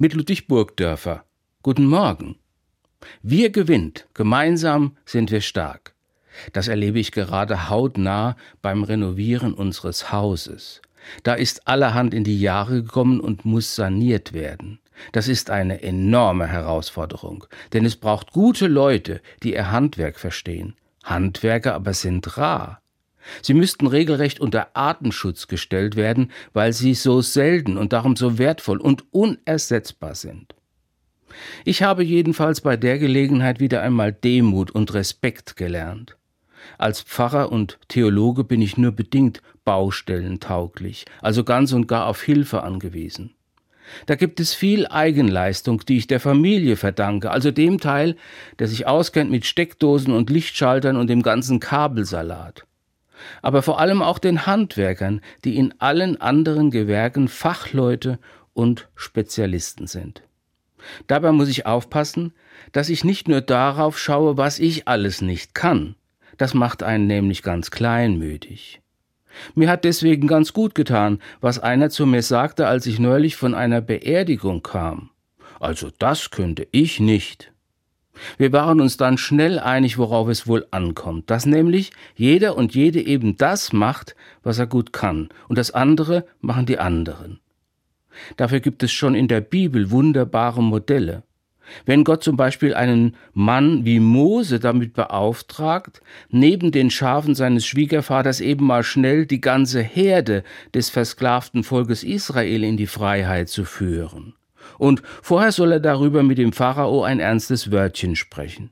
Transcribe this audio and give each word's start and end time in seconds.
mit 0.00 0.14
Ludwig 0.14 0.48
Burgdörfer. 0.48 1.26
Guten 1.62 1.84
Morgen. 1.84 2.36
Wir 3.20 3.50
gewinnt, 3.50 4.08
gemeinsam 4.14 4.96
sind 5.04 5.30
wir 5.30 5.42
stark. 5.42 5.94
Das 6.54 6.68
erlebe 6.68 6.98
ich 6.98 7.12
gerade 7.12 7.68
hautnah 7.68 8.34
beim 8.62 8.82
Renovieren 8.82 9.52
unseres 9.52 10.10
Hauses. 10.10 10.80
Da 11.22 11.34
ist 11.34 11.68
allerhand 11.68 12.14
in 12.14 12.24
die 12.24 12.40
Jahre 12.40 12.82
gekommen 12.82 13.20
und 13.20 13.44
muss 13.44 13.74
saniert 13.74 14.32
werden. 14.32 14.78
Das 15.12 15.28
ist 15.28 15.50
eine 15.50 15.82
enorme 15.82 16.46
Herausforderung, 16.46 17.44
denn 17.74 17.84
es 17.84 17.96
braucht 17.96 18.32
gute 18.32 18.68
Leute, 18.68 19.20
die 19.42 19.52
ihr 19.52 19.70
Handwerk 19.70 20.18
verstehen. 20.18 20.76
Handwerker 21.04 21.74
aber 21.74 21.92
sind 21.92 22.38
rar. 22.38 22.79
Sie 23.42 23.54
müssten 23.54 23.86
regelrecht 23.86 24.40
unter 24.40 24.74
Artenschutz 24.74 25.46
gestellt 25.46 25.96
werden, 25.96 26.30
weil 26.52 26.72
sie 26.72 26.94
so 26.94 27.20
selten 27.20 27.76
und 27.76 27.92
darum 27.92 28.16
so 28.16 28.38
wertvoll 28.38 28.78
und 28.78 29.04
unersetzbar 29.12 30.14
sind. 30.14 30.54
Ich 31.64 31.82
habe 31.82 32.02
jedenfalls 32.02 32.60
bei 32.60 32.76
der 32.76 32.98
Gelegenheit 32.98 33.60
wieder 33.60 33.82
einmal 33.82 34.12
Demut 34.12 34.70
und 34.70 34.92
Respekt 34.94 35.56
gelernt. 35.56 36.16
Als 36.78 37.02
Pfarrer 37.02 37.52
und 37.52 37.78
Theologe 37.88 38.44
bin 38.44 38.60
ich 38.60 38.76
nur 38.76 38.92
bedingt 38.92 39.40
baustellentauglich, 39.64 41.06
also 41.22 41.44
ganz 41.44 41.72
und 41.72 41.86
gar 41.86 42.06
auf 42.06 42.22
Hilfe 42.22 42.62
angewiesen. 42.62 43.34
Da 44.06 44.14
gibt 44.14 44.40
es 44.40 44.54
viel 44.54 44.86
Eigenleistung, 44.86 45.82
die 45.86 45.96
ich 45.96 46.06
der 46.06 46.20
Familie 46.20 46.76
verdanke, 46.76 47.30
also 47.30 47.50
dem 47.50 47.80
Teil, 47.80 48.16
der 48.58 48.68
sich 48.68 48.86
auskennt 48.86 49.30
mit 49.30 49.46
Steckdosen 49.46 50.12
und 50.12 50.30
Lichtschaltern 50.30 50.96
und 50.96 51.08
dem 51.08 51.22
ganzen 51.22 51.60
Kabelsalat. 51.60 52.64
Aber 53.42 53.62
vor 53.62 53.80
allem 53.80 54.02
auch 54.02 54.18
den 54.18 54.46
Handwerkern, 54.46 55.20
die 55.44 55.56
in 55.56 55.74
allen 55.78 56.20
anderen 56.20 56.70
Gewerken 56.70 57.28
Fachleute 57.28 58.18
und 58.52 58.88
Spezialisten 58.94 59.86
sind. 59.86 60.22
Dabei 61.06 61.32
muss 61.32 61.48
ich 61.48 61.66
aufpassen, 61.66 62.32
dass 62.72 62.88
ich 62.88 63.04
nicht 63.04 63.28
nur 63.28 63.40
darauf 63.40 63.98
schaue, 63.98 64.36
was 64.36 64.58
ich 64.58 64.88
alles 64.88 65.20
nicht 65.20 65.54
kann. 65.54 65.94
Das 66.36 66.54
macht 66.54 66.82
einen 66.82 67.06
nämlich 67.06 67.42
ganz 67.42 67.70
kleinmütig. 67.70 68.80
Mir 69.54 69.68
hat 69.68 69.84
deswegen 69.84 70.26
ganz 70.26 70.52
gut 70.52 70.74
getan, 70.74 71.20
was 71.40 71.58
einer 71.58 71.90
zu 71.90 72.06
mir 72.06 72.22
sagte, 72.22 72.66
als 72.66 72.86
ich 72.86 72.98
neulich 72.98 73.36
von 73.36 73.54
einer 73.54 73.80
Beerdigung 73.80 74.62
kam. 74.62 75.10
Also 75.60 75.90
das 75.98 76.30
könnte 76.30 76.66
ich 76.72 77.00
nicht. 77.00 77.52
Wir 78.38 78.52
waren 78.52 78.80
uns 78.80 78.96
dann 78.96 79.18
schnell 79.18 79.58
einig, 79.58 79.98
worauf 79.98 80.28
es 80.28 80.46
wohl 80.46 80.66
ankommt, 80.70 81.30
dass 81.30 81.46
nämlich 81.46 81.92
jeder 82.14 82.56
und 82.56 82.74
jede 82.74 83.00
eben 83.00 83.36
das 83.36 83.72
macht, 83.72 84.14
was 84.42 84.58
er 84.58 84.66
gut 84.66 84.92
kann, 84.92 85.28
und 85.48 85.58
das 85.58 85.70
andere 85.70 86.24
machen 86.40 86.66
die 86.66 86.78
anderen. 86.78 87.40
Dafür 88.36 88.60
gibt 88.60 88.82
es 88.82 88.92
schon 88.92 89.14
in 89.14 89.28
der 89.28 89.40
Bibel 89.40 89.90
wunderbare 89.90 90.62
Modelle. 90.62 91.22
Wenn 91.86 92.02
Gott 92.04 92.24
zum 92.24 92.36
Beispiel 92.36 92.74
einen 92.74 93.16
Mann 93.32 93.84
wie 93.84 94.00
Mose 94.00 94.58
damit 94.58 94.92
beauftragt, 94.92 96.02
neben 96.28 96.72
den 96.72 96.90
Schafen 96.90 97.34
seines 97.34 97.64
Schwiegervaters 97.64 98.40
eben 98.40 98.66
mal 98.66 98.82
schnell 98.82 99.26
die 99.26 99.40
ganze 99.40 99.80
Herde 99.80 100.42
des 100.74 100.90
versklavten 100.90 101.62
Volkes 101.62 102.02
Israel 102.02 102.64
in 102.64 102.76
die 102.76 102.88
Freiheit 102.88 103.48
zu 103.48 103.64
führen. 103.64 104.34
Und 104.78 105.02
vorher 105.22 105.52
soll 105.52 105.72
er 105.72 105.80
darüber 105.80 106.22
mit 106.22 106.38
dem 106.38 106.52
Pharao 106.52 107.02
ein 107.02 107.20
ernstes 107.20 107.70
Wörtchen 107.70 108.16
sprechen. 108.16 108.70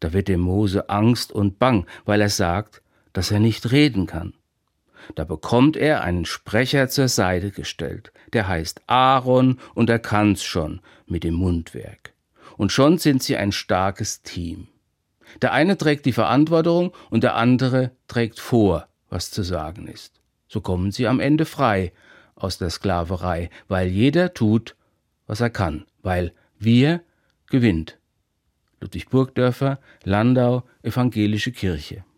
Da 0.00 0.12
wird 0.12 0.28
dem 0.28 0.40
Mose 0.40 0.88
Angst 0.88 1.32
und 1.32 1.58
Bang, 1.58 1.86
weil 2.04 2.20
er 2.20 2.30
sagt, 2.30 2.82
dass 3.12 3.30
er 3.30 3.40
nicht 3.40 3.70
reden 3.70 4.06
kann. 4.06 4.34
Da 5.14 5.24
bekommt 5.24 5.76
er 5.76 6.02
einen 6.02 6.24
Sprecher 6.24 6.88
zur 6.88 7.08
Seite 7.08 7.50
gestellt. 7.50 8.12
Der 8.32 8.48
heißt 8.48 8.82
Aaron 8.86 9.58
und 9.74 9.90
er 9.90 9.98
kann's 9.98 10.42
schon 10.42 10.80
mit 11.06 11.24
dem 11.24 11.34
Mundwerk. 11.34 12.12
Und 12.56 12.72
schon 12.72 12.98
sind 12.98 13.22
sie 13.22 13.36
ein 13.36 13.52
starkes 13.52 14.22
Team. 14.22 14.68
Der 15.42 15.52
eine 15.52 15.78
trägt 15.78 16.06
die 16.06 16.12
Verantwortung 16.12 16.92
und 17.08 17.24
der 17.24 17.36
andere 17.36 17.92
trägt 18.08 18.40
vor, 18.40 18.88
was 19.08 19.30
zu 19.30 19.42
sagen 19.42 19.86
ist. 19.86 20.20
So 20.48 20.60
kommen 20.60 20.90
sie 20.92 21.06
am 21.06 21.20
Ende 21.20 21.44
frei 21.44 21.92
aus 22.34 22.58
der 22.58 22.70
Sklaverei, 22.70 23.50
weil 23.68 23.88
jeder 23.88 24.34
tut, 24.34 24.76
was 25.30 25.40
er 25.40 25.50
kann, 25.50 25.86
weil 26.02 26.32
wir 26.58 27.04
gewinnt. 27.46 27.98
Ludwig 28.80 29.08
Burgdörfer, 29.10 29.78
Landau, 30.02 30.64
Evangelische 30.82 31.52
Kirche. 31.52 32.04